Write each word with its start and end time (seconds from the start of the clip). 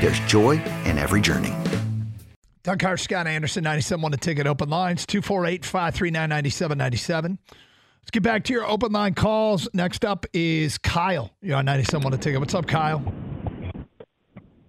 there's 0.00 0.20
joy 0.20 0.62
in 0.84 0.98
every 0.98 1.20
journey. 1.20 1.54
Doug 2.62 2.80
Karsch, 2.80 3.00
Scott 3.00 3.26
Anderson, 3.26 3.64
97 3.64 4.04
on 4.04 4.10
the 4.10 4.16
ticket 4.16 4.46
open 4.46 4.68
lines, 4.68 5.06
248 5.06 5.64
539 5.64 6.28
9797. 6.28 7.38
Let's 8.02 8.10
get 8.10 8.22
back 8.22 8.44
to 8.44 8.52
your 8.52 8.66
open 8.66 8.92
line 8.92 9.14
calls. 9.14 9.68
Next 9.72 10.04
up 10.04 10.26
is 10.32 10.78
Kyle. 10.78 11.30
You're 11.40 11.56
on 11.56 11.64
97 11.64 12.06
on 12.06 12.12
the 12.12 12.18
ticket. 12.18 12.40
What's 12.40 12.54
up, 12.54 12.66
Kyle? 12.66 13.02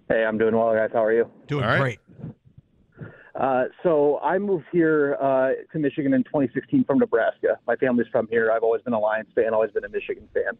Hey, 0.08 0.24
I'm 0.24 0.38
doing 0.38 0.56
well, 0.56 0.74
guys. 0.74 0.90
How 0.92 1.04
are 1.04 1.12
you? 1.12 1.30
Doing 1.46 1.64
All 1.64 1.70
right. 1.70 1.80
great. 1.80 1.98
Uh, 3.34 3.64
so 3.82 4.18
I 4.18 4.38
moved 4.38 4.66
here 4.72 5.16
uh, 5.20 5.50
to 5.72 5.78
Michigan 5.78 6.12
in 6.12 6.24
2016 6.24 6.84
from 6.84 6.98
Nebraska. 6.98 7.58
My 7.66 7.76
family's 7.76 8.08
from 8.10 8.28
here. 8.28 8.50
I've 8.50 8.62
always 8.62 8.82
been 8.82 8.92
a 8.92 8.98
Lions 8.98 9.28
fan, 9.34 9.54
always 9.54 9.70
been 9.70 9.84
a 9.84 9.88
Michigan 9.88 10.28
fan. 10.34 10.58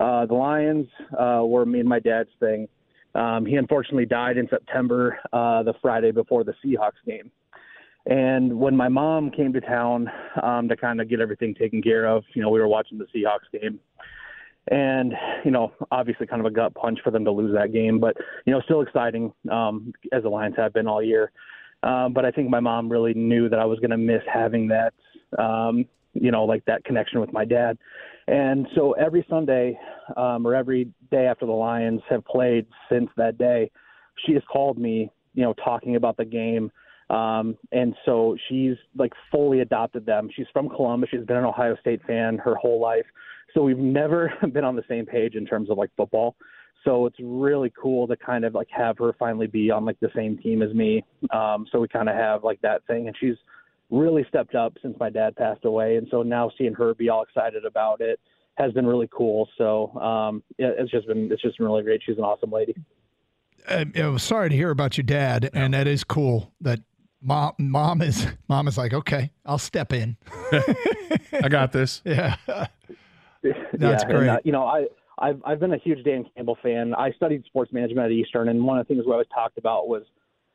Uh, 0.00 0.26
the 0.26 0.34
Lions 0.34 0.88
uh, 1.16 1.42
were 1.44 1.64
me 1.64 1.80
and 1.80 1.88
my 1.88 2.00
dad's 2.00 2.30
thing. 2.40 2.68
Um, 3.16 3.46
he 3.46 3.56
unfortunately 3.56 4.06
died 4.06 4.36
in 4.36 4.46
September, 4.48 5.18
uh, 5.32 5.62
the 5.62 5.74
Friday 5.80 6.10
before 6.10 6.44
the 6.44 6.54
Seahawks 6.62 7.02
game. 7.06 7.30
And 8.04 8.60
when 8.60 8.76
my 8.76 8.88
mom 8.88 9.30
came 9.30 9.52
to 9.54 9.60
town 9.60 10.08
um, 10.42 10.68
to 10.68 10.76
kind 10.76 11.00
of 11.00 11.08
get 11.08 11.20
everything 11.20 11.54
taken 11.54 11.82
care 11.82 12.06
of, 12.06 12.22
you 12.34 12.42
know, 12.42 12.50
we 12.50 12.60
were 12.60 12.68
watching 12.68 12.98
the 12.98 13.06
Seahawks 13.06 13.50
game. 13.58 13.80
And, 14.70 15.14
you 15.44 15.50
know, 15.50 15.72
obviously 15.90 16.26
kind 16.26 16.40
of 16.40 16.46
a 16.46 16.50
gut 16.50 16.74
punch 16.74 16.98
for 17.02 17.10
them 17.10 17.24
to 17.24 17.30
lose 17.30 17.54
that 17.54 17.72
game, 17.72 17.98
but, 18.00 18.16
you 18.44 18.52
know, 18.52 18.60
still 18.62 18.80
exciting 18.80 19.32
um, 19.50 19.92
as 20.12 20.24
the 20.24 20.28
Lions 20.28 20.56
have 20.56 20.72
been 20.72 20.86
all 20.86 21.02
year. 21.02 21.32
Um, 21.82 22.12
but 22.12 22.24
I 22.24 22.30
think 22.32 22.50
my 22.50 22.60
mom 22.60 22.88
really 22.88 23.14
knew 23.14 23.48
that 23.48 23.58
I 23.60 23.64
was 23.64 23.78
going 23.78 23.90
to 23.90 23.96
miss 23.96 24.22
having 24.32 24.68
that, 24.68 24.92
um, 25.38 25.84
you 26.14 26.30
know, 26.32 26.44
like 26.44 26.64
that 26.64 26.84
connection 26.84 27.20
with 27.20 27.32
my 27.32 27.44
dad. 27.44 27.78
And 28.28 28.66
so 28.74 28.92
every 28.92 29.24
Sunday 29.30 29.78
um, 30.16 30.46
or 30.46 30.54
every 30.54 30.88
day 31.10 31.26
after 31.26 31.46
the 31.46 31.52
Lions 31.52 32.00
have 32.10 32.24
played 32.24 32.66
since 32.90 33.08
that 33.16 33.38
day, 33.38 33.70
she 34.24 34.32
has 34.32 34.42
called 34.50 34.78
me, 34.78 35.10
you 35.34 35.42
know, 35.42 35.54
talking 35.64 35.96
about 35.96 36.16
the 36.16 36.24
game. 36.24 36.70
Um, 37.08 37.56
and 37.70 37.94
so 38.04 38.36
she's 38.48 38.74
like 38.96 39.12
fully 39.30 39.60
adopted 39.60 40.06
them. 40.06 40.28
She's 40.34 40.46
from 40.52 40.68
Columbus. 40.68 41.10
She's 41.12 41.24
been 41.24 41.36
an 41.36 41.44
Ohio 41.44 41.76
State 41.80 42.00
fan 42.04 42.38
her 42.38 42.56
whole 42.56 42.80
life. 42.80 43.06
So 43.54 43.62
we've 43.62 43.78
never 43.78 44.32
been 44.52 44.64
on 44.64 44.74
the 44.74 44.84
same 44.88 45.06
page 45.06 45.34
in 45.34 45.46
terms 45.46 45.70
of 45.70 45.78
like 45.78 45.90
football. 45.96 46.34
So 46.84 47.06
it's 47.06 47.16
really 47.20 47.72
cool 47.80 48.06
to 48.06 48.16
kind 48.16 48.44
of 48.44 48.54
like 48.54 48.68
have 48.70 48.98
her 48.98 49.12
finally 49.18 49.46
be 49.46 49.70
on 49.70 49.84
like 49.84 49.98
the 50.00 50.10
same 50.14 50.38
team 50.38 50.62
as 50.62 50.72
me. 50.74 51.04
Um, 51.32 51.66
so 51.70 51.80
we 51.80 51.88
kind 51.88 52.08
of 52.08 52.14
have 52.14 52.44
like 52.44 52.60
that 52.62 52.86
thing, 52.86 53.08
and 53.08 53.16
she's 53.18 53.34
really 53.90 54.24
stepped 54.28 54.54
up 54.54 54.74
since 54.82 54.96
my 54.98 55.10
dad 55.10 55.36
passed 55.36 55.64
away, 55.64 55.96
and 55.96 56.06
so 56.10 56.22
now 56.22 56.50
seeing 56.58 56.74
her 56.74 56.94
be 56.94 57.08
all 57.08 57.22
excited 57.22 57.64
about 57.64 58.00
it 58.00 58.20
has 58.56 58.72
been 58.72 58.86
really 58.86 59.08
cool. 59.12 59.48
So 59.58 59.92
um, 60.00 60.42
it's 60.58 60.90
just 60.90 61.06
been 61.06 61.30
it's 61.30 61.42
just 61.42 61.58
been 61.58 61.66
really 61.66 61.82
great. 61.82 62.02
She's 62.04 62.18
an 62.18 62.24
awesome 62.24 62.50
lady. 62.50 62.74
Uh, 63.68 63.84
I 63.96 64.08
was 64.08 64.22
sorry 64.22 64.50
to 64.50 64.56
hear 64.56 64.70
about 64.70 64.96
your 64.96 65.04
dad, 65.04 65.50
and 65.52 65.74
that 65.74 65.86
is 65.86 66.04
cool 66.04 66.52
that 66.60 66.80
mom 67.22 67.52
mom 67.58 68.02
is 68.02 68.26
mom 68.48 68.68
is 68.68 68.78
like, 68.78 68.92
okay, 68.92 69.30
I'll 69.44 69.58
step 69.58 69.92
in. 69.92 70.16
I 71.32 71.48
got 71.48 71.72
this. 71.72 72.02
Yeah. 72.04 72.36
That's 73.72 74.04
great. 74.04 74.20
And, 74.20 74.30
uh, 74.30 74.38
you 74.44 74.52
know, 74.52 74.64
I 74.64 74.86
I've 75.18 75.40
I've 75.44 75.60
been 75.60 75.72
a 75.72 75.78
huge 75.78 76.04
Dan 76.04 76.24
Campbell 76.34 76.58
fan. 76.62 76.94
I 76.94 77.12
studied 77.12 77.44
sports 77.46 77.72
management 77.72 78.06
at 78.06 78.12
Eastern, 78.12 78.48
and 78.48 78.64
one 78.64 78.78
of 78.78 78.86
the 78.86 78.94
things 78.94 79.06
we 79.06 79.12
always 79.12 79.28
talked 79.34 79.58
about 79.58 79.88
was 79.88 80.02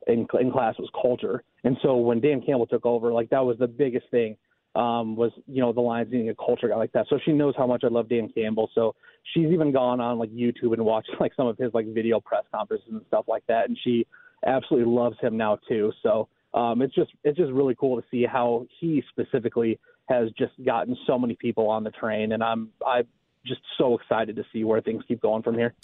in 0.06 0.26
in 0.40 0.50
class 0.50 0.74
was 0.78 0.90
culture. 1.00 1.42
And 1.64 1.76
so 1.82 1.96
when 1.96 2.20
Dan 2.20 2.40
Campbell 2.40 2.66
took 2.66 2.84
over, 2.86 3.12
like 3.12 3.30
that 3.30 3.44
was 3.44 3.58
the 3.58 3.68
biggest 3.68 4.08
thing. 4.10 4.36
Um, 4.74 5.16
was 5.16 5.32
you 5.46 5.60
know 5.60 5.72
the 5.72 5.82
Lions 5.82 6.10
needing 6.10 6.30
a 6.30 6.34
culture 6.34 6.68
guy 6.68 6.76
like 6.76 6.92
that. 6.92 7.06
So 7.10 7.18
she 7.24 7.32
knows 7.32 7.54
how 7.58 7.66
much 7.66 7.82
I 7.84 7.88
love 7.88 8.08
Dan 8.08 8.30
Campbell. 8.34 8.70
So 8.74 8.94
she's 9.34 9.48
even 9.48 9.70
gone 9.70 10.00
on 10.00 10.18
like 10.18 10.30
YouTube 10.30 10.72
and 10.72 10.84
watched 10.84 11.10
like 11.20 11.34
some 11.36 11.46
of 11.46 11.58
his 11.58 11.74
like 11.74 11.86
video 11.92 12.20
press 12.20 12.44
conferences 12.54 12.88
and 12.90 13.02
stuff 13.08 13.26
like 13.28 13.44
that, 13.48 13.68
and 13.68 13.78
she 13.84 14.06
absolutely 14.46 14.90
loves 14.90 15.18
him 15.20 15.36
now 15.36 15.58
too. 15.68 15.92
So 16.02 16.28
um, 16.54 16.80
it's 16.80 16.94
just 16.94 17.10
it's 17.22 17.36
just 17.36 17.52
really 17.52 17.74
cool 17.74 18.00
to 18.00 18.06
see 18.10 18.24
how 18.24 18.66
he 18.80 19.02
specifically 19.10 19.78
has 20.08 20.30
just 20.38 20.52
gotten 20.64 20.96
so 21.06 21.18
many 21.18 21.34
people 21.34 21.68
on 21.68 21.84
the 21.84 21.90
train, 21.90 22.32
and 22.32 22.42
I'm 22.42 22.70
I'm 22.86 23.06
just 23.44 23.60
so 23.78 23.98
excited 23.98 24.36
to 24.36 24.44
see 24.52 24.64
where 24.64 24.80
things 24.80 25.02
keep 25.06 25.20
going 25.20 25.42
from 25.42 25.56
here. 25.56 25.74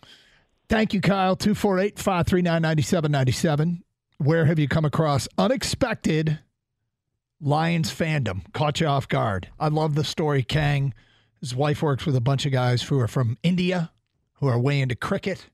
Thank 0.68 0.92
you, 0.92 1.00
Kyle. 1.00 1.34
248 1.34 1.98
539 1.98 2.62
9797. 2.62 3.82
Where 4.18 4.46
have 4.46 4.58
you 4.58 4.66
come 4.68 4.84
across 4.84 5.28
unexpected 5.38 6.40
Lions 7.40 7.90
fandom? 7.94 8.52
Caught 8.52 8.80
you 8.80 8.86
off 8.88 9.08
guard. 9.08 9.48
I 9.60 9.68
love 9.68 9.94
the 9.94 10.04
story, 10.04 10.42
Kang. 10.42 10.92
His 11.40 11.54
wife 11.54 11.82
works 11.82 12.04
with 12.04 12.16
a 12.16 12.20
bunch 12.20 12.44
of 12.46 12.52
guys 12.52 12.82
who 12.82 12.98
are 12.98 13.06
from 13.06 13.38
India, 13.44 13.92
who 14.34 14.48
are 14.48 14.58
way 14.58 14.80
into 14.80 14.96
cricket, 14.96 15.46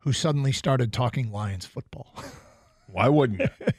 who 0.00 0.12
suddenly 0.12 0.52
started 0.52 0.92
talking 0.92 1.32
Lions 1.32 1.64
football. 1.64 2.14
Why 2.86 3.08
wouldn't 3.08 3.40
you? 3.40 3.48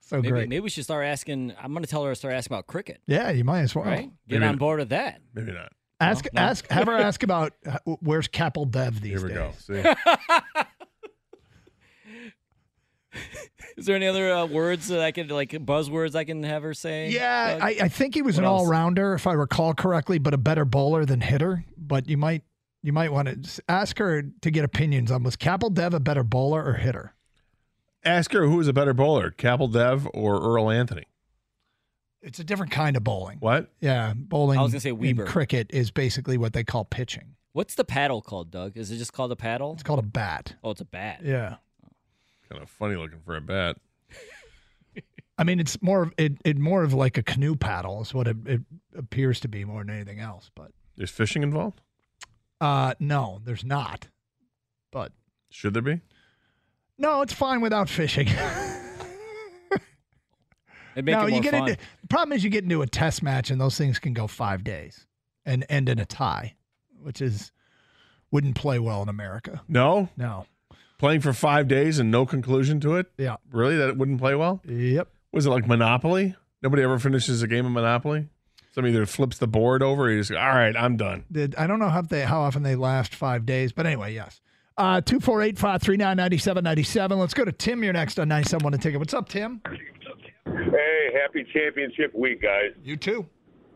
so 0.00 0.16
Maybe, 0.16 0.28
great. 0.30 0.48
maybe 0.48 0.60
we 0.60 0.70
should 0.70 0.84
start 0.84 1.04
asking. 1.04 1.52
I'm 1.62 1.72
going 1.72 1.84
to 1.84 1.90
tell 1.90 2.02
her 2.04 2.12
to 2.12 2.16
start 2.16 2.32
asking 2.32 2.54
about 2.54 2.66
cricket. 2.66 3.02
Yeah, 3.06 3.28
you 3.30 3.44
might 3.44 3.60
as 3.60 3.74
well. 3.74 3.84
Right? 3.84 4.10
Get 4.26 4.40
Maybe 4.40 4.48
on 4.48 4.56
board 4.56 4.78
with 4.78 4.88
that. 4.88 5.20
Maybe 5.34 5.52
not. 5.52 5.70
Ask, 6.00 6.26
No, 6.32 6.40
no. 6.40 6.48
ask, 6.48 6.66
have 6.70 6.86
her 6.86 6.96
ask 6.96 7.22
about 7.22 7.52
uh, 7.66 7.76
where's 8.00 8.28
Kapil 8.28 8.70
Dev 8.70 9.02
these 9.02 9.20
days. 9.20 9.20
Here 9.20 9.28
we 9.28 9.34
days. 9.34 9.66
go. 9.84 9.92
See? 13.12 13.22
Is 13.78 13.86
there 13.86 13.94
any 13.94 14.08
other 14.08 14.32
uh, 14.32 14.44
words 14.44 14.88
that 14.88 14.98
I 14.98 15.12
could 15.12 15.30
like 15.30 15.50
buzzwords 15.50 16.16
I 16.16 16.24
can 16.24 16.42
have 16.42 16.64
her 16.64 16.74
say? 16.74 17.10
Yeah, 17.10 17.60
I, 17.62 17.76
I 17.82 17.88
think 17.88 18.14
he 18.14 18.22
was 18.22 18.34
What 18.34 18.42
an 18.42 18.50
all 18.50 18.66
rounder, 18.66 19.14
if 19.14 19.24
I 19.24 19.34
recall 19.34 19.72
correctly, 19.72 20.18
but 20.18 20.34
a 20.34 20.38
better 20.38 20.64
bowler 20.64 21.04
than 21.04 21.20
hitter. 21.20 21.64
But 21.76 22.08
you 22.08 22.16
might 22.16 22.42
you 22.82 22.92
might 22.92 23.12
want 23.12 23.44
to 23.44 23.62
ask 23.68 23.98
her 23.98 24.22
to 24.22 24.50
get 24.50 24.64
opinions 24.64 25.12
on 25.12 25.22
was 25.22 25.36
Kapil 25.36 25.72
Dev 25.72 25.94
a 25.94 26.00
better 26.00 26.24
bowler 26.24 26.64
or 26.64 26.74
hitter? 26.74 27.14
Ask 28.04 28.32
her 28.32 28.46
who 28.46 28.56
was 28.56 28.66
a 28.66 28.72
better 28.72 28.92
bowler, 28.94 29.30
Kapil 29.30 29.72
Dev 29.72 30.08
or 30.12 30.40
Earl 30.40 30.70
Anthony. 30.70 31.04
It's 32.20 32.40
a 32.40 32.44
different 32.44 32.72
kind 32.72 32.96
of 32.96 33.04
bowling. 33.04 33.38
What? 33.38 33.70
Yeah, 33.80 34.12
bowling. 34.16 34.58
I 34.58 34.62
was 34.62 34.72
gonna 34.72 34.80
say 34.80 34.90
in 34.90 34.98
Weber. 34.98 35.24
cricket 35.24 35.68
is 35.70 35.92
basically 35.92 36.36
what 36.36 36.52
they 36.52 36.64
call 36.64 36.84
pitching. 36.84 37.36
What's 37.52 37.76
the 37.76 37.84
paddle 37.84 38.22
called, 38.22 38.50
Doug? 38.50 38.76
Is 38.76 38.90
it 38.90 38.98
just 38.98 39.12
called 39.12 39.30
a 39.30 39.36
paddle? 39.36 39.74
It's 39.74 39.84
called 39.84 40.00
a 40.00 40.02
bat. 40.02 40.56
Oh, 40.64 40.72
it's 40.72 40.80
a 40.80 40.84
bat. 40.84 41.20
Yeah. 41.24 41.56
Kind 42.50 42.62
of 42.62 42.70
funny 42.70 42.96
looking 42.96 43.20
for 43.24 43.36
a 43.36 43.40
bat. 43.40 43.76
I 45.36 45.44
mean, 45.44 45.60
it's 45.60 45.80
more 45.82 46.02
of 46.02 46.12
it, 46.18 46.32
it 46.44 46.58
more 46.58 46.82
of 46.82 46.92
like 46.94 47.16
a 47.18 47.22
canoe 47.22 47.54
paddle 47.54 48.00
is 48.02 48.12
what 48.12 48.26
it, 48.26 48.36
it 48.46 48.60
appears 48.96 49.38
to 49.40 49.48
be 49.48 49.64
more 49.64 49.84
than 49.84 49.94
anything 49.94 50.18
else. 50.18 50.50
But 50.54 50.72
There's 50.96 51.10
fishing 51.10 51.42
involved? 51.42 51.80
uh, 52.60 52.94
no, 52.98 53.40
there's 53.44 53.64
not. 53.64 54.08
But 54.90 55.12
Should 55.50 55.74
there 55.74 55.82
be? 55.82 56.00
no, 56.98 57.22
it's 57.22 57.32
fine 57.32 57.60
without 57.60 57.88
fishing. 57.88 58.26
It'd 60.96 61.04
make 61.04 61.14
no, 61.16 61.26
it 61.26 61.34
you 61.34 61.40
get 61.42 61.52
fun. 61.52 61.68
into 61.68 61.80
the 62.00 62.08
problem 62.08 62.32
is 62.36 62.42
you 62.42 62.50
get 62.50 62.64
into 62.64 62.82
a 62.82 62.86
test 62.86 63.22
match 63.22 63.50
and 63.50 63.60
those 63.60 63.78
things 63.78 64.00
can 64.00 64.14
go 64.14 64.26
five 64.26 64.64
days 64.64 65.06
and 65.46 65.64
end 65.68 65.88
in 65.88 66.00
a 66.00 66.04
tie, 66.06 66.56
which 67.00 67.20
is 67.22 67.52
wouldn't 68.32 68.56
play 68.56 68.78
well 68.80 69.02
in 69.02 69.08
America. 69.08 69.62
No, 69.68 70.08
No. 70.16 70.46
Playing 70.98 71.20
for 71.20 71.32
five 71.32 71.68
days 71.68 71.98
and 71.98 72.10
no 72.10 72.26
conclusion 72.26 72.80
to 72.80 72.96
it. 72.96 73.06
Yeah. 73.16 73.36
Really, 73.50 73.76
that 73.76 73.88
it 73.88 73.96
wouldn't 73.96 74.18
play 74.20 74.34
well. 74.34 74.60
Yep. 74.66 75.08
Was 75.32 75.46
it 75.46 75.50
like 75.50 75.66
Monopoly? 75.66 76.34
Nobody 76.62 76.82
ever 76.82 76.98
finishes 76.98 77.42
a 77.42 77.46
game 77.46 77.64
of 77.66 77.72
Monopoly. 77.72 78.28
Somebody 78.72 78.94
either 78.94 79.06
flips 79.06 79.38
the 79.38 79.46
board 79.48 79.82
over, 79.82 80.04
or 80.04 80.10
you 80.10 80.20
just 80.20 80.30
all 80.32 80.36
right, 80.36 80.76
I'm 80.76 80.96
done. 80.96 81.24
Did 81.32 81.54
I 81.56 81.66
don't 81.66 81.78
know 81.78 81.88
how 81.88 82.02
they 82.02 82.22
how 82.22 82.40
often 82.40 82.62
they 82.62 82.76
last 82.76 83.14
five 83.14 83.46
days, 83.46 83.72
but 83.72 83.86
anyway, 83.86 84.14
yes. 84.14 84.40
Uh 84.76 85.00
two 85.00 85.18
four 85.20 85.42
eight 85.42 85.58
five 85.58 85.82
three 85.82 85.96
nine 85.96 86.16
ninety 86.16 86.38
seven 86.38 86.62
ninety 86.64 86.82
seven. 86.84 87.18
Let's 87.18 87.34
go 87.34 87.44
to 87.44 87.52
Tim. 87.52 87.82
You're 87.82 87.92
next 87.92 88.18
on 88.20 88.28
ninety 88.28 88.48
seven 88.48 88.64
one 88.64 88.72
to 88.72 88.78
ticket. 88.78 88.98
What's 89.00 89.14
up, 89.14 89.28
Tim? 89.28 89.60
Hey, 90.44 91.10
happy 91.20 91.44
championship 91.52 92.14
week, 92.14 92.42
guys. 92.42 92.72
You 92.84 92.96
too. 92.96 93.26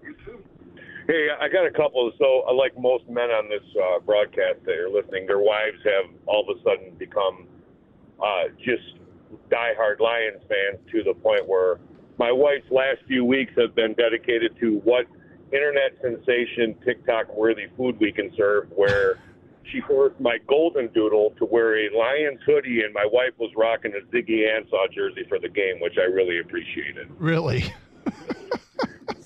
You 0.03 0.15
too. 0.25 0.43
Hey, 1.07 1.29
I 1.41 1.49
got 1.49 1.67
a 1.67 1.71
couple. 1.71 2.13
So, 2.19 2.45
uh, 2.49 2.55
like 2.55 2.79
most 2.79 3.09
men 3.09 3.31
on 3.31 3.49
this 3.49 3.65
uh, 3.77 3.99
broadcast 4.01 4.65
that 4.65 4.79
are 4.79 4.89
listening, 4.89 5.27
their 5.27 5.41
wives 5.41 5.79
have 5.85 6.11
all 6.27 6.49
of 6.49 6.57
a 6.57 6.63
sudden 6.63 6.95
become 6.99 7.47
uh, 8.23 8.45
just 8.59 8.99
diehard 9.51 10.01
Lions 10.01 10.43
fans 10.49 10.79
to 10.93 11.03
the 11.03 11.15
point 11.15 11.47
where 11.49 11.81
my 12.19 12.31
wife's 12.31 12.71
last 12.71 12.99
few 13.09 13.25
weeks 13.25 13.53
have 13.59 13.75
been 13.75 13.95
dedicated 13.95 14.57
to 14.61 14.79
what 14.85 15.07
internet 15.53 15.93
sensation 16.01 16.77
TikTok 16.85 17.35
worthy 17.35 17.67
food 17.77 17.99
we 17.99 18.13
can 18.13 18.31
serve, 18.37 18.69
where 18.75 19.19
she 19.73 19.81
forced 19.81 20.21
my 20.21 20.39
golden 20.49 20.89
doodle 20.93 21.35
to 21.39 21.45
wear 21.45 21.87
a 21.87 21.97
Lions 21.97 22.41
hoodie, 22.47 22.83
and 22.83 22.95
my 22.95 23.07
wife 23.11 23.33
was 23.39 23.51
rocking 23.57 23.93
a 23.95 24.15
Ziggy 24.15 24.47
Ansah 24.47 24.93
jersey 24.93 25.25
for 25.29 25.39
the 25.39 25.49
game, 25.49 25.81
which 25.81 25.95
I 25.99 26.05
really 26.05 26.39
appreciated. 26.39 27.09
Really? 27.19 27.73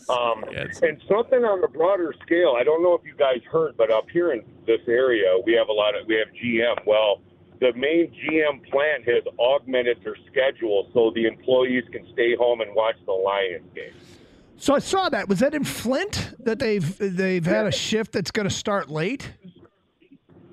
Um, 0.09 0.45
Yeah, 0.53 0.61
it's- 0.63 0.83
and 0.83 1.01
something 1.09 1.45
on 1.45 1.61
the 1.61 1.69
broader 1.69 2.15
scale, 2.25 2.55
I 2.57 2.63
don't 2.63 2.83
know 2.83 2.95
if 2.95 3.05
you 3.05 3.15
guys 3.17 3.43
heard, 3.51 3.77
but 3.77 3.91
up 3.91 4.09
here 4.11 4.33
in 4.33 4.45
this 4.67 4.81
area, 4.87 5.37
we 5.45 5.53
have 5.55 5.69
a 5.69 5.73
lot 5.73 5.95
of 5.97 6.07
we 6.07 6.15
have 6.17 6.29
GM. 6.33 6.77
Well, 6.87 7.21
the 7.61 7.73
main 7.73 8.13
GM 8.13 8.61
plant 8.71 9.05
has 9.05 9.25
augmented 9.39 9.99
their 10.05 10.17
schedule 10.31 10.89
so 10.93 11.11
the 11.11 11.27
employees 11.27 11.85
can 11.91 12.07
stay 12.13 12.37
home 12.37 12.61
and 12.61 12.75
watch 12.75 12.97
the 13.07 13.13
Lions 13.13 13.69
game. 13.75 13.93
So 14.59 14.75
I 14.75 14.79
saw 14.79 15.09
that. 15.11 15.29
Was 15.29 15.41
that 15.41 15.55
in 15.55 15.65
Flint 15.65 16.35
that 16.41 16.59
they've 16.59 16.97
they've 16.99 17.45
had 17.45 17.67
a 17.67 17.73
shift 17.73 18.13
that's 18.13 18.31
going 18.31 18.49
to 18.49 18.55
start 18.55 18.89
late? 18.89 19.33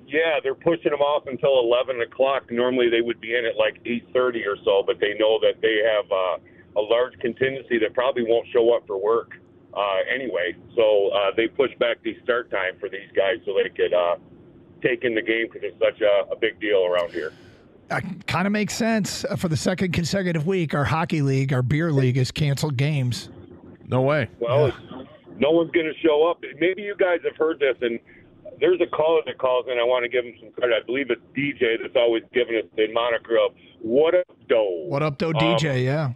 Yeah, 0.06 0.38
they're 0.42 0.54
pushing 0.54 0.90
them 0.90 1.00
off 1.00 1.26
until 1.26 1.58
11 1.60 2.00
o'clock. 2.02 2.50
Normally 2.50 2.88
they 2.88 3.00
would 3.00 3.20
be 3.20 3.34
in 3.36 3.44
at 3.46 3.56
like 3.56 3.82
8:30 3.84 4.46
or 4.46 4.56
so, 4.64 4.82
but 4.86 5.00
they 5.00 5.14
know 5.14 5.38
that 5.40 5.60
they 5.60 5.78
have 5.84 6.10
uh, 6.12 6.36
a 6.76 6.80
large 6.80 7.18
contingency 7.20 7.78
that 7.78 7.94
probably 7.94 8.24
won't 8.24 8.46
show 8.52 8.74
up 8.74 8.86
for 8.86 8.98
work 8.98 9.38
uh, 9.76 9.96
anyway. 10.12 10.54
So 10.76 11.08
uh, 11.08 11.30
they 11.36 11.48
pushed 11.48 11.78
back 11.78 11.98
the 12.02 12.16
start 12.22 12.50
time 12.50 12.74
for 12.80 12.88
these 12.88 13.08
guys 13.14 13.36
so 13.44 13.54
they 13.62 13.68
could 13.70 13.92
uh, 13.94 14.16
take 14.82 15.04
in 15.04 15.14
the 15.14 15.22
game 15.22 15.46
because 15.52 15.62
it's 15.64 15.78
such 15.78 16.00
a, 16.00 16.30
a 16.32 16.36
big 16.36 16.60
deal 16.60 16.84
around 16.84 17.10
here. 17.12 17.32
Uh, 17.90 18.00
kind 18.26 18.46
of 18.46 18.52
makes 18.52 18.74
sense. 18.74 19.24
Uh, 19.24 19.36
For 19.36 19.48
the 19.48 19.56
second 19.56 19.92
consecutive 19.92 20.46
week, 20.46 20.74
our 20.74 20.84
hockey 20.84 21.20
league, 21.22 21.52
our 21.52 21.62
beer 21.62 21.92
league, 21.92 22.16
has 22.16 22.30
canceled 22.30 22.76
games. 22.76 23.28
No 23.86 24.00
way. 24.00 24.28
Well, 24.40 24.72
no 25.38 25.50
one's 25.50 25.70
going 25.72 25.86
to 25.86 25.98
show 26.06 26.26
up. 26.30 26.40
Maybe 26.58 26.80
you 26.82 26.94
guys 26.98 27.18
have 27.24 27.36
heard 27.36 27.58
this, 27.58 27.76
and 27.82 28.00
there's 28.58 28.80
a 28.80 28.86
caller 28.86 29.20
that 29.26 29.36
calls 29.36 29.66
in. 29.70 29.78
I 29.78 29.82
want 29.84 30.04
to 30.04 30.08
give 30.08 30.24
him 30.24 30.32
some 30.40 30.50
credit. 30.52 30.74
I 30.82 30.86
believe 30.86 31.10
it's 31.10 31.20
DJ 31.36 31.76
that's 31.82 31.94
always 31.96 32.22
giving 32.32 32.56
us 32.56 32.64
the 32.76 32.90
moniker 32.92 33.36
of 33.36 33.52
"What 33.82 34.14
up, 34.14 34.26
Doe." 34.48 34.86
What 34.88 35.02
up, 35.02 35.18
though, 35.18 35.28
Um, 35.28 35.34
DJ? 35.34 35.84
Yeah. 35.84 36.12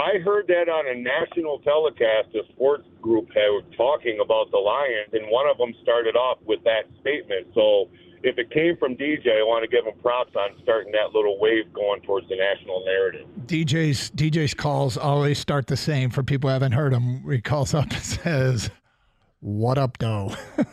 I 0.00 0.18
heard 0.24 0.46
that 0.48 0.68
on 0.68 0.86
a 0.88 0.94
national 0.98 1.58
telecast. 1.60 2.34
A 2.34 2.42
sports 2.52 2.86
group 3.02 3.28
had 3.28 3.48
were 3.50 3.62
talking 3.76 4.18
about 4.24 4.50
the 4.50 4.58
Lions, 4.58 5.10
and 5.12 5.26
one 5.30 5.46
of 5.48 5.58
them 5.58 5.72
started 5.82 6.16
off 6.16 6.38
with 6.46 6.62
that 6.64 6.84
statement. 7.00 7.48
So, 7.54 7.88
if 8.22 8.36
it 8.38 8.50
came 8.50 8.76
from 8.76 8.96
DJ, 8.96 9.28
I 9.40 9.42
want 9.44 9.62
to 9.64 9.68
give 9.68 9.86
him 9.86 9.94
props 10.02 10.34
on 10.36 10.50
starting 10.62 10.92
that 10.92 11.14
little 11.14 11.38
wave 11.40 11.72
going 11.72 12.02
towards 12.02 12.28
the 12.28 12.36
national 12.36 12.84
narrative. 12.84 13.26
DJ's 13.46 14.10
DJ's 14.10 14.52
calls 14.54 14.96
always 14.96 15.38
start 15.38 15.66
the 15.68 15.76
same. 15.76 16.10
For 16.10 16.22
people 16.22 16.48
who 16.50 16.52
haven't 16.52 16.72
heard 16.72 16.92
him, 16.92 17.22
he 17.30 17.40
calls 17.40 17.72
up 17.74 17.90
and 17.90 18.02
says, 18.02 18.70
"What 19.40 19.78
up, 19.78 19.98
though?" 19.98 20.34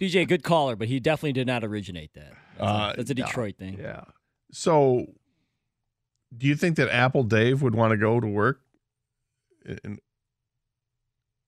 DJ, 0.00 0.28
good 0.28 0.44
caller, 0.44 0.76
but 0.76 0.86
he 0.88 1.00
definitely 1.00 1.32
did 1.32 1.46
not 1.48 1.64
originate 1.64 2.14
that. 2.14 2.34
That's, 2.56 2.60
Uh, 2.70 2.90
a, 2.92 2.96
that's 2.96 3.10
a 3.10 3.14
Detroit 3.14 3.56
thing. 3.58 3.78
yeah. 3.80 4.04
So, 4.52 5.06
do 6.36 6.46
you 6.46 6.54
think 6.54 6.76
that 6.76 6.88
Apple 6.90 7.22
Dave 7.24 7.62
would 7.62 7.74
want 7.74 7.92
to 7.92 7.96
go 7.96 8.20
to 8.20 8.26
work? 8.26 8.60
In, 9.64 9.98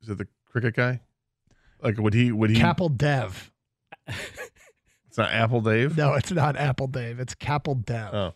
is 0.03 0.09
it 0.09 0.19
the 0.19 0.29
cricket 0.47 0.75
guy? 0.75 1.01
Like, 1.83 1.99
would 1.99 2.15
he? 2.15 2.33
Would 2.33 2.51
he? 2.51 2.61
Apple 2.61 2.89
Dev. 2.89 3.51
it's 4.07 5.19
not 5.19 5.33
Apple 5.33 5.61
Dave. 5.61 5.97
No, 5.97 6.15
it's 6.15 6.31
not 6.31 6.57
Apple 6.57 6.87
Dave. 6.87 7.21
It's 7.21 7.35
Kapil 7.35 7.85
Dev. 7.85 8.15
Oh. 8.15 8.35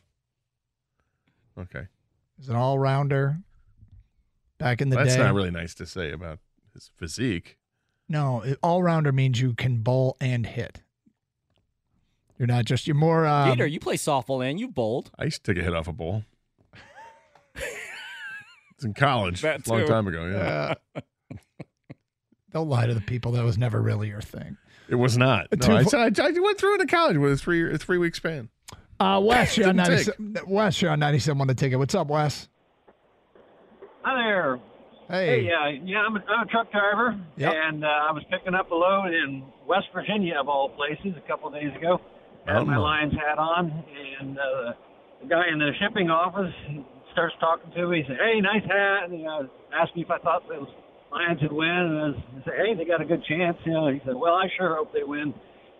Okay, 1.56 1.86
He's 2.36 2.48
an 2.48 2.56
all 2.56 2.78
rounder. 2.80 3.38
Back 4.58 4.80
in 4.80 4.88
the 4.88 4.96
that's 4.96 5.10
day. 5.10 5.16
That's 5.18 5.26
not 5.28 5.34
really 5.34 5.52
nice 5.52 5.74
to 5.74 5.86
say 5.86 6.10
about 6.10 6.40
his 6.72 6.90
physique. 6.96 7.58
No, 8.08 8.44
all 8.62 8.82
rounder 8.82 9.12
means 9.12 9.40
you 9.40 9.54
can 9.54 9.78
bowl 9.78 10.16
and 10.20 10.46
hit. 10.46 10.82
You're 12.38 12.48
not 12.48 12.64
just 12.64 12.86
you're 12.86 12.96
more. 12.96 13.24
Um, 13.24 13.50
Gator, 13.50 13.66
you 13.66 13.78
play 13.78 13.96
softball 13.96 14.44
and 14.44 14.58
you 14.58 14.68
bowled. 14.68 15.10
I 15.16 15.24
used 15.24 15.44
to 15.44 15.54
take 15.54 15.62
a 15.62 15.64
hit 15.64 15.74
off 15.74 15.86
a 15.86 15.92
bowl. 15.92 16.24
It's 18.84 18.88
in 18.88 18.94
college, 18.94 19.42
a 19.44 19.58
long 19.68 19.80
too. 19.80 19.86
time 19.86 20.06
ago. 20.08 20.26
Yeah, 20.26 20.74
uh, 20.96 21.00
don't 22.52 22.68
lie 22.68 22.86
to 22.86 22.94
the 22.94 23.00
people. 23.00 23.32
That 23.32 23.44
was 23.44 23.58
never 23.58 23.80
really 23.80 24.08
your 24.08 24.20
thing. 24.20 24.56
it 24.88 24.94
was 24.96 25.16
not. 25.18 25.46
Two 25.60 25.68
No, 25.68 25.76
I, 25.76 26.04
I, 26.06 26.10
I 26.18 26.30
went 26.40 26.58
through 26.58 26.76
it 26.76 26.80
in 26.82 26.86
college 26.88 27.16
with 27.16 27.32
a 27.32 27.36
three 27.36 27.72
a 27.74 27.78
three 27.78 27.98
week 27.98 28.14
span. 28.14 28.48
Uh, 29.00 29.20
Wes, 29.22 29.56
you're 29.58 29.68
on 29.68 29.76
97. 29.76 30.36
Wes, 30.46 30.80
you're 30.80 30.90
on 30.92 31.00
97 31.00 31.40
on 31.40 31.46
the 31.48 31.54
ticket. 31.54 31.78
What's 31.78 31.94
up, 31.94 32.06
Wes? 32.08 32.48
Hi 34.02 34.14
there. 34.22 34.60
Hey. 35.08 35.44
Hey, 35.44 35.50
uh, 35.50 35.68
yeah, 35.84 35.98
I'm 36.06 36.16
a, 36.16 36.20
I'm 36.28 36.46
a 36.46 36.50
truck 36.50 36.70
driver, 36.72 37.18
Yep. 37.36 37.52
and 37.54 37.84
uh, 37.84 37.88
I 37.88 38.12
was 38.12 38.22
picking 38.30 38.54
up 38.54 38.70
a 38.70 38.74
load 38.74 39.08
in 39.12 39.44
West 39.66 39.86
Virginia, 39.92 40.36
of 40.40 40.48
all 40.48 40.70
places, 40.70 41.12
a 41.22 41.28
couple 41.28 41.48
of 41.48 41.54
days 41.54 41.74
ago. 41.76 42.00
Had 42.46 42.56
Oh, 42.56 42.64
my 42.64 42.74
my. 42.76 42.78
Lions 42.78 43.12
hat 43.12 43.38
on, 43.38 43.84
and 44.20 44.38
uh, 44.38 44.72
the 45.22 45.28
guy 45.28 45.42
in 45.52 45.58
the 45.58 45.72
shipping 45.80 46.08
office 46.10 46.54
starts 47.14 47.34
talking 47.40 47.72
to 47.72 47.88
me. 47.88 48.02
He 48.02 48.04
said, 48.06 48.18
"Hey, 48.20 48.40
nice 48.40 48.64
hat," 48.68 49.08
and 49.08 49.14
he 49.14 49.24
uh, 49.26 49.48
asked 49.72 49.96
me 49.96 50.02
if 50.02 50.10
I 50.10 50.18
thought 50.18 50.46
the 50.46 50.66
Lions 51.10 51.40
would 51.40 51.52
win, 51.52 51.68
and 51.70 51.98
I, 51.98 52.06
was, 52.08 52.16
I 52.18 52.44
said, 52.44 52.54
"Hey, 52.60 52.74
they 52.74 52.84
got 52.84 53.00
a 53.00 53.06
good 53.06 53.24
chance." 53.24 53.56
You 53.64 53.72
know, 53.72 53.88
he 53.88 54.00
said, 54.04 54.14
"Well, 54.14 54.34
I 54.34 54.48
sure 54.58 54.76
hope 54.76 54.92
they 54.92 55.04
win." 55.04 55.32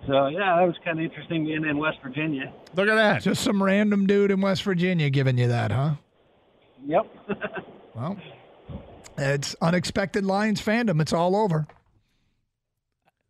So 0.06 0.28
yeah, 0.28 0.56
that 0.56 0.66
was 0.66 0.76
kind 0.84 0.98
of 0.98 1.04
interesting 1.04 1.44
being 1.44 1.64
in 1.64 1.76
West 1.76 1.98
Virginia. 2.02 2.52
Look 2.74 2.88
at 2.88 2.94
that. 2.94 3.22
Just 3.22 3.42
some 3.42 3.62
random 3.62 4.06
dude 4.06 4.30
in 4.30 4.40
West 4.40 4.62
Virginia 4.62 5.10
giving 5.10 5.36
you 5.38 5.48
that, 5.48 5.70
huh? 5.70 5.94
Yep. 6.86 7.06
Well, 7.94 8.16
it's 9.16 9.54
unexpected 9.62 10.24
Lions 10.24 10.60
fandom. 10.60 11.00
It's 11.00 11.12
all 11.12 11.36
over. 11.36 11.68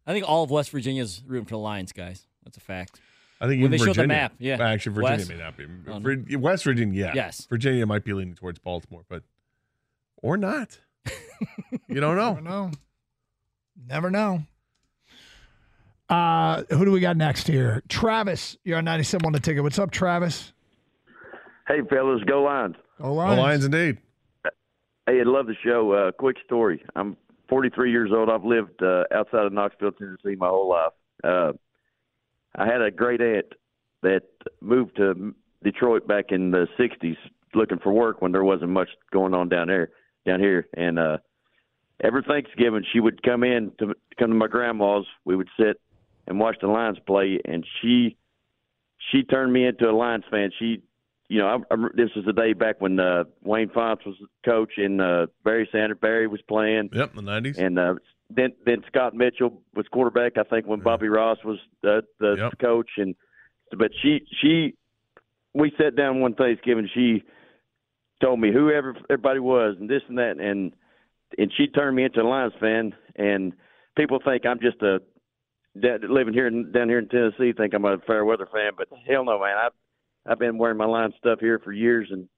I 0.06 0.14
think 0.14 0.26
all 0.26 0.42
of 0.42 0.50
West 0.50 0.70
Virginia's 0.70 1.22
rooting 1.26 1.44
for 1.44 1.50
the 1.50 1.58
Lions, 1.58 1.92
guys. 1.92 2.26
That's 2.44 2.56
a 2.56 2.60
fact. 2.60 2.98
I 3.44 3.48
think 3.48 3.60
When 3.62 3.66
even 3.66 3.70
they 3.72 3.76
showed 3.78 3.86
the 3.88 4.02
Virginia. 4.02 4.06
map, 4.16 4.32
yeah. 4.38 4.56
Actually, 4.60 4.94
Virginia 4.94 5.16
West- 5.18 5.28
may 5.28 5.36
not 5.36 5.56
be. 5.56 5.66
Vir- 6.26 6.38
West 6.38 6.64
Virginia, 6.64 7.06
yeah. 7.06 7.12
Yes. 7.14 7.46
Virginia 7.50 7.84
might 7.84 8.02
be 8.04 8.12
leaning 8.14 8.34
towards 8.34 8.58
Baltimore, 8.58 9.04
but 9.08 9.22
or 10.16 10.36
not. 10.38 10.80
you 11.88 12.00
don't 12.00 12.16
know. 12.16 12.32
Never 12.34 12.40
know. 12.40 12.66
know. 12.66 12.70
Never 13.86 14.10
know. 14.10 14.42
Uh, 16.08 16.62
who 16.70 16.84
do 16.84 16.90
we 16.90 17.00
got 17.00 17.16
next 17.16 17.46
here? 17.46 17.82
Travis, 17.88 18.56
you're 18.64 18.78
on 18.78 18.84
97 18.84 19.26
on 19.26 19.32
the 19.32 19.40
ticket. 19.40 19.62
What's 19.62 19.78
up, 19.78 19.90
Travis? 19.90 20.52
Hey, 21.66 21.80
fellas, 21.88 22.22
go 22.26 22.42
Lions. 22.42 22.76
Go 22.98 23.04
The 23.08 23.10
Lions. 23.12 23.38
Lions, 23.40 23.64
indeed. 23.64 23.98
Hey, 25.06 25.20
I 25.20 25.24
love 25.24 25.46
the 25.46 25.54
show. 25.62 25.92
Uh, 25.92 26.12
quick 26.12 26.36
story. 26.44 26.82
I'm 26.96 27.16
43 27.48 27.90
years 27.90 28.10
old. 28.12 28.28
I've 28.30 28.44
lived 28.44 28.82
uh, 28.82 29.04
outside 29.14 29.44
of 29.46 29.52
Knoxville, 29.52 29.92
Tennessee, 29.92 30.36
my 30.36 30.48
whole 30.48 30.68
life. 30.70 30.92
Uh, 31.22 31.52
I 32.56 32.66
had 32.66 32.80
a 32.82 32.90
great 32.90 33.20
aunt 33.20 33.46
that 34.02 34.22
moved 34.60 34.96
to 34.96 35.34
Detroit 35.62 36.06
back 36.06 36.26
in 36.30 36.50
the 36.50 36.66
60s, 36.78 37.16
looking 37.54 37.78
for 37.78 37.92
work 37.92 38.20
when 38.22 38.32
there 38.32 38.44
wasn't 38.44 38.70
much 38.70 38.88
going 39.12 39.34
on 39.34 39.48
down 39.48 39.68
there, 39.68 39.90
down 40.26 40.40
here. 40.40 40.68
And 40.76 40.98
uh, 40.98 41.18
every 42.02 42.22
Thanksgiving, 42.22 42.84
she 42.92 43.00
would 43.00 43.22
come 43.22 43.42
in 43.44 43.72
to 43.78 43.94
come 44.18 44.30
to 44.30 44.34
my 44.36 44.48
grandma's. 44.48 45.06
We 45.24 45.36
would 45.36 45.48
sit 45.58 45.80
and 46.26 46.38
watch 46.38 46.56
the 46.60 46.68
Lions 46.68 46.98
play, 47.06 47.40
and 47.44 47.64
she 47.80 48.16
she 49.10 49.22
turned 49.22 49.52
me 49.52 49.66
into 49.66 49.88
a 49.88 49.92
Lions 49.92 50.24
fan. 50.30 50.50
She 50.58 50.82
you 51.28 51.38
know, 51.38 51.46
I, 51.70 51.74
I, 51.74 51.76
this 51.94 52.10
was 52.14 52.26
the 52.26 52.34
day 52.34 52.52
back 52.52 52.80
when 52.80 53.00
uh, 53.00 53.24
Wayne 53.42 53.70
Fontes 53.70 54.04
was 54.04 54.16
coach 54.44 54.72
and 54.76 55.00
uh, 55.00 55.26
Barry 55.42 55.66
Sanders 55.72 55.98
Barry 56.00 56.26
was 56.26 56.42
playing, 56.42 56.90
Yep, 56.92 57.14
the 57.14 57.22
nineties. 57.22 57.56
and 57.58 57.78
uh, 57.78 57.94
then 58.30 58.52
then 58.64 58.82
Scott 58.88 59.14
Mitchell 59.14 59.62
was 59.74 59.86
quarterback. 59.92 60.38
I 60.38 60.44
think 60.44 60.66
when 60.66 60.80
Bobby 60.80 61.08
Ross 61.08 61.38
was 61.44 61.58
uh, 61.86 62.00
the 62.18 62.36
Yep. 62.38 62.58
coach, 62.60 62.90
and 62.96 63.14
but 63.76 63.90
she 64.02 64.20
she 64.40 64.74
we 65.52 65.72
sat 65.78 65.96
down 65.96 66.20
one 66.20 66.34
Thanksgiving. 66.34 66.88
She 66.94 67.22
told 68.22 68.40
me 68.40 68.52
whoever 68.52 68.94
everybody 69.10 69.40
was 69.40 69.76
and 69.78 69.88
this 69.88 70.02
and 70.08 70.18
that 70.18 70.38
and 70.40 70.72
and 71.36 71.52
she 71.56 71.66
turned 71.66 71.96
me 71.96 72.04
into 72.04 72.20
a 72.20 72.22
Lions 72.22 72.54
fan 72.60 72.94
and 73.16 73.52
people 73.96 74.20
think 74.24 74.46
I'm 74.46 74.60
just 74.60 74.80
a 74.82 75.00
living 75.74 76.32
here 76.32 76.46
in, 76.46 76.70
down 76.72 76.88
here 76.88 77.00
in 77.00 77.08
Tennessee 77.08 77.52
think 77.52 77.74
I'm 77.74 77.84
a 77.84 77.98
fair 78.06 78.24
weather 78.24 78.48
fan, 78.52 78.72
but 78.76 78.88
hell 79.08 79.24
no, 79.24 79.38
man. 79.40 79.56
I've 79.56 79.72
I've 80.26 80.38
been 80.38 80.58
wearing 80.58 80.78
my 80.78 80.86
Lions 80.86 81.14
stuff 81.18 81.40
here 81.40 81.58
for 81.58 81.72
years 81.72 82.08
and 82.10 82.28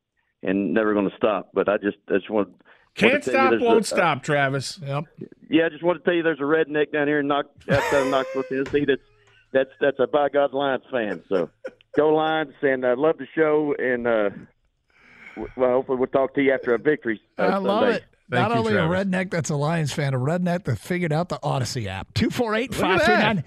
and 0.43 0.75
never 0.75 0.95
going 0.95 1.09
to 1.09 1.16
stop. 1.16 1.50
But 1.55 1.69
I 1.69 1.76
just 1.78 1.99
I 2.09 2.14
just 2.14 2.31
want 2.31 2.49
to 2.49 2.64
tell 2.96 3.10
you 3.10 3.22
stop, 3.22 3.50
there's 3.50 3.62
won't 3.62 3.80
a- 3.84 3.86
stop, 3.86 4.22
Travis. 4.22 4.78
Yep. 4.82 5.04
Yeah, 5.50 5.66
I 5.66 5.68
just 5.68 5.82
want 5.82 5.98
to 5.98 6.04
tell 6.04 6.14
you 6.14 6.22
there's 6.22 6.40
a 6.40 6.42
redneck 6.42 6.92
down 6.92 7.06
here 7.06 7.20
in 7.20 7.26
Knox, 7.28 7.48
outside 7.70 8.02
of 8.02 8.08
Knoxville, 8.08 8.42
Tennessee. 8.44 8.84
That's 8.84 9.00
that's 9.52 9.70
that's 9.80 9.98
a 10.00 10.06
by 10.06 10.28
God 10.28 10.52
Lions 10.52 10.84
fan. 10.90 11.22
So 11.28 11.50
go 11.96 12.08
Lions, 12.14 12.54
and 12.62 12.84
I 12.84 12.94
love 12.94 13.16
the 13.18 13.26
show. 13.34 13.74
And 13.78 14.06
uh, 14.06 14.30
well, 15.56 15.70
hopefully 15.70 15.98
we'll 15.98 16.08
talk 16.08 16.34
to 16.34 16.42
you 16.42 16.52
after 16.52 16.74
a 16.74 16.78
victory. 16.78 17.20
Uh, 17.38 17.42
I 17.42 17.56
love 17.58 17.82
Sunday. 17.82 17.96
it. 17.98 18.04
Not 18.28 18.50
only 18.50 18.72
a 18.74 18.78
redneck 18.80 19.30
that's 19.30 19.50
a 19.50 19.56
Lions 19.56 19.92
fan, 19.92 20.12
a 20.12 20.18
redneck 20.18 20.64
that 20.64 20.78
figured 20.78 21.12
out 21.12 21.28
the 21.28 21.38
Audacy 21.44 21.86
app. 21.86 22.12
248 22.14 22.74
539. 22.74 23.44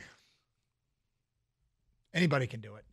Anybody 2.14 2.48
can 2.48 2.62
do 2.62 2.76
it. 2.76 2.86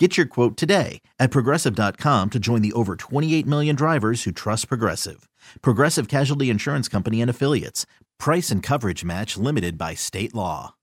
Get 0.00 0.16
your 0.16 0.24
quote 0.24 0.56
today 0.56 1.02
at 1.18 1.30
progressive.com 1.30 2.30
to 2.30 2.38
join 2.38 2.62
the 2.62 2.72
over 2.72 2.96
28 2.96 3.46
million 3.46 3.76
drivers 3.76 4.22
who 4.22 4.32
trust 4.32 4.66
Progressive. 4.66 5.28
Progressive 5.60 6.08
Casualty 6.08 6.48
Insurance 6.48 6.88
Company 6.88 7.20
and 7.20 7.28
Affiliates. 7.28 7.84
Price 8.18 8.50
and 8.50 8.62
coverage 8.62 9.04
match 9.04 9.36
limited 9.36 9.76
by 9.76 9.92
state 9.92 10.34
law. 10.34 10.74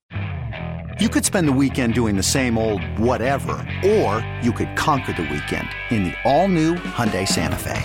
You 1.00 1.10
could 1.10 1.26
spend 1.26 1.48
the 1.48 1.52
weekend 1.52 1.96
doing 1.96 2.16
the 2.16 2.22
same 2.22 2.60
old 2.60 2.84
whatever, 3.00 3.56
or 3.84 4.24
you 4.44 4.52
could 4.52 4.76
conquer 4.76 5.14
the 5.14 5.24
weekend 5.24 5.68
in 5.90 6.04
the 6.04 6.14
all-new 6.24 6.76
Hyundai 6.76 7.28
Santa 7.28 7.58
Fe. 7.58 7.82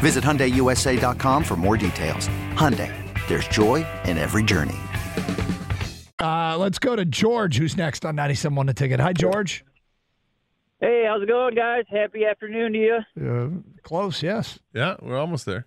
Visit 0.00 0.24
HyundaiUSA.com 0.24 1.44
for 1.44 1.54
more 1.54 1.76
details. 1.76 2.26
Hyundai, 2.54 2.92
there's 3.28 3.46
joy 3.46 3.86
in 4.04 4.18
every 4.18 4.42
journey. 4.42 4.78
Uh, 6.20 6.56
let's 6.58 6.80
go 6.80 6.96
to 6.96 7.04
George, 7.04 7.56
who's 7.56 7.76
next 7.76 8.04
on 8.04 8.16
97 8.16 8.56
1 8.56 8.66
the 8.66 8.74
ticket. 8.74 8.98
Hi, 8.98 9.12
George. 9.12 9.64
Hey, 10.80 11.04
how's 11.08 11.22
it 11.22 11.28
going, 11.28 11.54
guys? 11.56 11.84
Happy 11.90 12.24
afternoon 12.24 12.72
to 12.72 12.78
you. 12.78 12.98
Uh, 13.20 13.48
close, 13.82 14.22
yes. 14.22 14.60
Yeah, 14.72 14.94
we're 15.02 15.18
almost 15.18 15.44
there. 15.44 15.66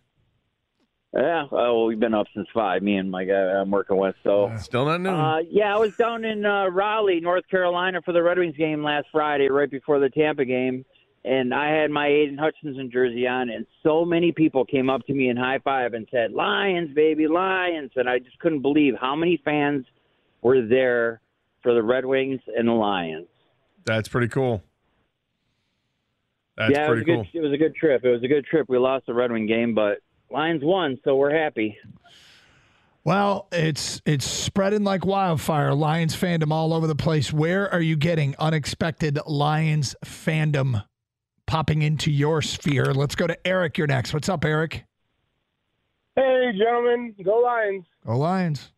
Yeah, 1.13 1.47
well, 1.51 1.85
we've 1.85 1.99
been 1.99 2.13
up 2.13 2.27
since 2.33 2.47
five. 2.53 2.81
Me 2.81 2.95
and 2.95 3.11
my 3.11 3.25
guy 3.25 3.33
I'm 3.33 3.69
working 3.69 3.97
with. 3.97 4.15
So 4.23 4.49
Still 4.57 4.85
not 4.85 5.01
noon. 5.01 5.13
Uh, 5.13 5.39
yeah, 5.49 5.75
I 5.75 5.77
was 5.77 5.93
down 5.97 6.23
in 6.23 6.45
uh, 6.45 6.67
Raleigh, 6.67 7.19
North 7.19 7.45
Carolina, 7.49 8.01
for 8.05 8.13
the 8.13 8.23
Red 8.23 8.39
Wings 8.39 8.55
game 8.55 8.81
last 8.81 9.07
Friday, 9.11 9.49
right 9.49 9.69
before 9.69 9.99
the 9.99 10.09
Tampa 10.09 10.45
game, 10.45 10.85
and 11.25 11.53
I 11.53 11.69
had 11.69 11.91
my 11.91 12.07
Aidan 12.07 12.37
Hutchinson 12.37 12.89
jersey 12.89 13.27
on, 13.27 13.49
and 13.49 13.65
so 13.83 14.05
many 14.05 14.31
people 14.31 14.63
came 14.63 14.89
up 14.89 15.05
to 15.07 15.13
me 15.13 15.27
and 15.27 15.37
high 15.37 15.59
five 15.59 15.93
and 15.93 16.07
said, 16.09 16.31
"Lions, 16.31 16.95
baby, 16.95 17.27
Lions!" 17.27 17.91
And 17.97 18.07
I 18.07 18.19
just 18.19 18.39
couldn't 18.39 18.61
believe 18.61 18.93
how 18.99 19.13
many 19.17 19.35
fans 19.43 19.85
were 20.41 20.65
there 20.65 21.19
for 21.61 21.73
the 21.73 21.83
Red 21.83 22.05
Wings 22.05 22.39
and 22.55 22.69
the 22.69 22.73
Lions. 22.73 23.27
That's 23.83 24.07
pretty 24.07 24.29
cool. 24.29 24.63
That's 26.61 26.77
yeah, 26.77 26.87
it 26.87 26.91
was, 26.91 27.01
a 27.01 27.05
cool. 27.05 27.23
good, 27.23 27.27
it 27.33 27.41
was 27.41 27.53
a 27.53 27.57
good 27.57 27.75
trip. 27.75 28.05
It 28.05 28.11
was 28.11 28.23
a 28.23 28.27
good 28.27 28.45
trip. 28.45 28.67
We 28.69 28.77
lost 28.77 29.07
the 29.07 29.15
Red 29.15 29.31
Wing 29.31 29.47
game, 29.47 29.73
but 29.73 29.97
Lions 30.29 30.61
won, 30.63 30.99
so 31.03 31.15
we're 31.15 31.35
happy. 31.35 31.75
Well, 33.03 33.47
it's 33.51 33.99
it's 34.05 34.25
spreading 34.25 34.83
like 34.83 35.03
wildfire. 35.03 35.73
Lions 35.73 36.15
fandom 36.15 36.51
all 36.51 36.71
over 36.71 36.85
the 36.85 36.95
place. 36.95 37.33
Where 37.33 37.71
are 37.73 37.81
you 37.81 37.95
getting 37.95 38.35
unexpected 38.37 39.17
Lions 39.25 39.95
fandom 40.05 40.85
popping 41.47 41.81
into 41.81 42.11
your 42.11 42.43
sphere? 42.43 42.93
Let's 42.93 43.15
go 43.15 43.25
to 43.25 43.47
Eric. 43.47 43.79
You're 43.79 43.87
next. 43.87 44.13
What's 44.13 44.29
up, 44.29 44.45
Eric? 44.45 44.85
Hey, 46.15 46.51
gentlemen, 46.55 47.15
go 47.23 47.39
Lions. 47.39 47.85
Go 48.05 48.19
Lions. 48.19 48.71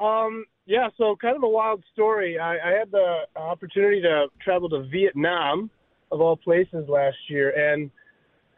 Um, 0.00 0.44
yeah, 0.66 0.88
so 0.96 1.14
kind 1.14 1.36
of 1.36 1.44
a 1.44 1.48
wild 1.48 1.84
story. 1.92 2.36
I, 2.36 2.54
I 2.54 2.70
had 2.72 2.90
the 2.90 3.26
opportunity 3.36 4.00
to 4.02 4.26
travel 4.42 4.68
to 4.70 4.88
Vietnam, 4.90 5.70
of 6.10 6.20
all 6.20 6.36
places, 6.36 6.88
last 6.88 7.16
year, 7.28 7.50
and 7.50 7.90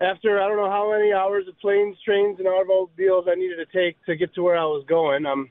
after 0.00 0.40
I 0.40 0.49
don't 0.49 0.56
know 0.56 0.71
how 0.71 0.90
many 0.90 1.12
hours 1.12 1.47
of 1.49 1.59
planes, 1.61 1.97
trains, 2.04 2.38
and 2.38 2.49
automobiles 2.49 3.26
I 3.28 3.35
needed 3.35 3.56
to 3.56 3.66
take 3.66 3.97
to 4.06 4.16
get 4.16 4.35
to 4.35 4.42
where 4.42 4.56
I 4.56 4.64
was 4.64 4.85
going, 4.88 5.26
I'm 5.26 5.49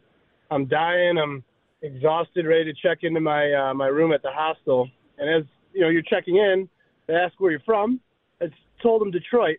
I'm 0.50 0.65
dying. 0.65 1.17
I'm 1.17 1.43
exhausted, 1.81 2.46
ready 2.46 2.65
to 2.65 2.74
check 2.81 3.00
into 3.03 3.22
my 3.22 3.51
uh, 3.53 3.74
my 3.74 3.88
room 3.88 4.12
at 4.12 4.22
the 4.22 4.31
hostel. 4.31 4.89
And 5.17 5.29
as 5.29 5.48
you 5.74 5.81
know, 5.81 5.89
you're 5.89 6.01
checking 6.01 6.36
in, 6.36 6.67
they 7.08 7.13
ask 7.13 7.34
where 7.39 7.51
you're 7.51 7.62
from. 7.62 8.00
I 8.41 8.48
told 8.81 9.01
them 9.01 9.12
Detroit. 9.12 9.58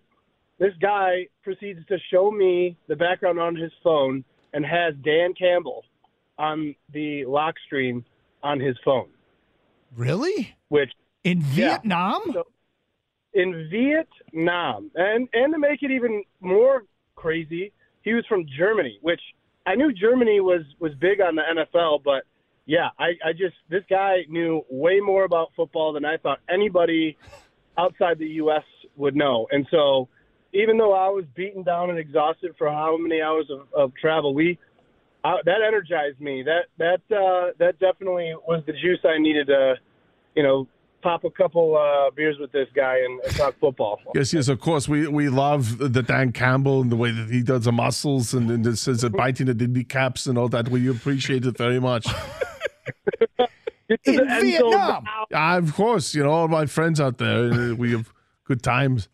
This 0.58 0.72
guy 0.80 1.26
proceeds 1.42 1.80
to 1.88 1.96
show 2.12 2.30
me 2.30 2.76
the 2.86 2.94
background 2.94 3.40
on 3.40 3.56
his 3.56 3.72
phone 3.82 4.24
and 4.52 4.64
has 4.64 4.94
Dan 5.02 5.34
Campbell 5.34 5.84
on 6.38 6.74
the 6.92 7.24
lock 7.24 7.54
stream 7.66 8.04
on 8.42 8.60
his 8.60 8.76
phone. 8.84 9.08
Really? 9.96 10.54
Which 10.68 10.90
in 11.24 11.38
Yeah. 11.40 11.78
Vietnam? 11.78 12.20
So, 12.32 12.46
in 13.34 13.68
Vietnam, 13.70 14.90
and 14.94 15.28
and 15.32 15.52
to 15.52 15.58
make 15.58 15.82
it 15.82 15.90
even 15.90 16.22
more 16.40 16.84
crazy, 17.14 17.72
he 18.02 18.12
was 18.12 18.26
from 18.26 18.46
Germany, 18.58 18.98
which 19.00 19.20
I 19.66 19.74
knew 19.74 19.92
Germany 19.92 20.40
was 20.40 20.62
was 20.78 20.92
big 20.94 21.20
on 21.20 21.36
the 21.36 21.42
NFL, 21.42 22.02
but 22.04 22.24
yeah, 22.66 22.90
I 22.98 23.12
I 23.24 23.32
just 23.32 23.54
this 23.68 23.84
guy 23.88 24.24
knew 24.28 24.64
way 24.68 25.00
more 25.00 25.24
about 25.24 25.52
football 25.56 25.92
than 25.92 26.04
I 26.04 26.16
thought 26.18 26.40
anybody 26.48 27.16
outside 27.78 28.18
the 28.18 28.28
U.S. 28.42 28.64
would 28.96 29.16
know, 29.16 29.46
and 29.50 29.66
so 29.70 30.08
even 30.52 30.76
though 30.76 30.92
I 30.92 31.08
was 31.08 31.24
beaten 31.34 31.62
down 31.62 31.88
and 31.88 31.98
exhausted 31.98 32.54
for 32.58 32.68
how 32.68 32.98
many 32.98 33.22
hours 33.22 33.46
of, 33.50 33.66
of 33.74 33.92
travel, 33.94 34.34
we 34.34 34.58
uh, 35.24 35.36
that 35.44 35.62
energized 35.66 36.20
me. 36.20 36.42
That 36.42 36.66
that 36.78 37.16
uh, 37.16 37.52
that 37.58 37.78
definitely 37.78 38.34
was 38.46 38.62
the 38.66 38.72
juice 38.72 39.00
I 39.04 39.18
needed 39.18 39.46
to, 39.46 39.76
you 40.34 40.42
know, 40.42 40.66
pop 41.02 41.24
a 41.24 41.30
couple 41.30 41.76
uh, 41.76 42.10
beers 42.12 42.36
with 42.38 42.52
this 42.52 42.68
guy 42.74 42.98
and, 42.98 43.20
and 43.20 43.36
talk 43.36 43.54
football. 43.60 44.00
Yes, 44.14 44.32
yes, 44.32 44.48
of 44.48 44.60
course. 44.60 44.88
We 44.88 45.06
we 45.08 45.28
love 45.28 45.78
the 45.78 46.02
Dan 46.02 46.32
Campbell 46.32 46.80
and 46.80 46.90
the 46.90 46.96
way 46.96 47.10
that 47.10 47.28
he 47.30 47.42
does 47.42 47.64
the 47.64 47.72
muscles 47.72 48.32
and, 48.34 48.50
and 48.50 48.64
this 48.64 48.86
is 48.88 49.04
biting 49.10 49.46
the 49.46 49.54
kneecaps 49.54 50.26
and 50.26 50.38
all 50.38 50.48
that. 50.48 50.68
We 50.68 50.88
appreciate 50.88 51.44
it 51.44 51.56
very 51.58 51.80
much. 51.80 52.06
In 54.04 54.26
Vietnam. 54.40 55.04
Ah, 55.34 55.58
of 55.58 55.74
course, 55.74 56.14
you 56.14 56.22
know 56.22 56.30
all 56.30 56.48
my 56.48 56.64
friends 56.66 56.98
out 57.00 57.18
there. 57.18 57.52
uh, 57.52 57.74
We 57.74 57.92
have 57.92 58.10
good 58.44 58.62
times. 58.62 59.08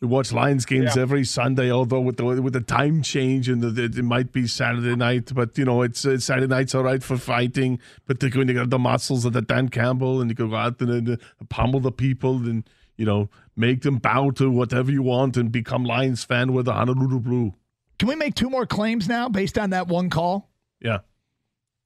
We 0.00 0.08
watch 0.08 0.32
Lions 0.32 0.64
games 0.64 0.96
Yeah. 0.96 1.02
every 1.02 1.24
Sunday, 1.24 1.70
although 1.70 2.00
with 2.00 2.16
the 2.16 2.24
with 2.24 2.54
the 2.54 2.62
time 2.62 3.02
change 3.02 3.50
and 3.50 3.60
the, 3.62 3.84
it 3.84 4.02
might 4.02 4.32
be 4.32 4.46
Saturday 4.46 4.96
night, 4.96 5.30
but 5.34 5.58
you 5.58 5.64
know 5.66 5.82
it's, 5.82 6.04
it's 6.06 6.24
Saturday 6.24 6.46
night's 6.46 6.74
all 6.74 6.82
right 6.84 7.02
for 7.02 7.18
fighting, 7.18 7.78
particularly 8.06 8.46
when 8.46 8.56
you 8.56 8.62
got 8.62 8.70
the 8.70 8.78
muscles 8.78 9.26
of 9.26 9.34
the 9.34 9.42
Dan 9.42 9.68
Campbell 9.68 10.20
and 10.22 10.30
you 10.30 10.34
go 10.34 10.54
out 10.54 10.80
and, 10.80 10.90
and 10.90 11.18
pummel 11.50 11.80
the 11.80 11.92
people 11.92 12.36
and 12.36 12.64
you 12.96 13.04
know 13.04 13.28
make 13.56 13.82
them 13.82 13.98
bow 13.98 14.30
to 14.30 14.50
whatever 14.50 14.90
you 14.90 15.02
want 15.02 15.36
and 15.36 15.52
become 15.52 15.84
Lions 15.84 16.24
fan 16.24 16.54
with 16.54 16.64
the 16.64 16.72
Honolulu 16.72 17.20
blue. 17.20 17.54
Can 17.98 18.08
we 18.08 18.14
make 18.14 18.34
two 18.34 18.48
more 18.48 18.64
claims 18.64 19.06
now 19.06 19.28
based 19.28 19.58
on 19.58 19.68
that 19.70 19.86
one 19.86 20.08
call? 20.08 20.48
Yeah. 20.80 21.00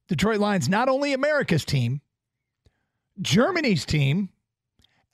Detroit 0.06 0.38
Lions, 0.38 0.68
not 0.68 0.88
only 0.88 1.14
America's 1.14 1.64
team, 1.64 2.00
Germany's 3.20 3.84
team, 3.84 4.28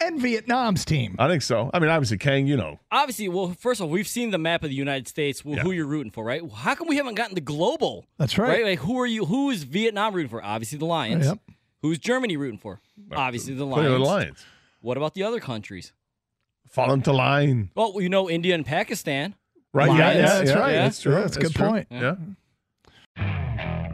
and 0.01 0.21
Vietnam's 0.21 0.85
team. 0.85 1.17
I 1.19 1.29
think 1.29 1.43
so. 1.43 1.71
I 1.75 1.79
mean, 1.79 1.91
obviously, 1.91 2.19
Kang, 2.19 2.47
you 2.47 2.57
know. 2.57 2.79
Obviously, 2.91 3.29
well, 3.29 3.55
first 3.59 3.81
of 3.81 3.85
all, 3.87 3.91
we've 3.91 4.09
seen 4.09 4.31
the 4.31 4.39
map 4.39 4.63
of 4.65 4.71
the 4.71 4.77
United 4.77 5.09
States, 5.09 5.41
wh- 5.41 5.59
who 5.59 5.73
you're 5.73 5.87
rooting 5.87 6.11
for, 6.11 6.25
right? 6.25 6.43
How 6.53 6.75
come 6.75 6.89
we 6.89 6.97
haven't 6.97 7.15
gotten 7.15 7.35
the 7.35 7.41
global? 7.41 8.07
That's 8.19 8.37
right. 8.39 8.49
right? 8.49 8.65
Like, 8.65 8.79
who 8.81 8.99
are 9.01 9.07
you? 9.07 9.25
Who 9.27 9.51
is 9.51 9.65
Vietnam 9.65 10.15
rooting 10.15 10.31
for? 10.31 10.43
Obviously, 10.43 10.79
the 10.79 10.87
Lions. 10.87 11.27
Yep. 11.27 11.39
Who's 11.83 11.99
Germany 11.99 12.37
rooting 12.37 12.59
for? 12.59 12.81
Obviously, 13.13 13.55
the 13.55 13.65
Lions. 13.67 13.89
the 13.89 13.99
Lions. 13.99 14.45
What 14.81 14.97
about 14.97 15.15
the 15.15 15.23
other 15.23 15.41
countries? 15.41 15.93
Fall 16.69 16.93
into 16.93 17.13
line. 17.13 17.71
Well, 17.75 18.01
you 18.01 18.09
know, 18.09 18.31
India 18.31 18.55
and 18.55 18.65
Pakistan. 18.65 19.35
Right, 19.73 19.87
yeah, 19.87 19.93
Lions. 19.93 20.17
yeah, 20.17 20.39
that's 20.39 20.53
right. 20.55 20.73
Yeah. 20.73 20.83
That's 20.83 21.01
true. 21.03 21.13
Yeah, 21.13 21.21
that's 21.21 21.37
a 21.37 21.41
good 21.41 21.55
true. 21.55 21.67
point. 21.69 21.87
Yeah. 21.91 22.15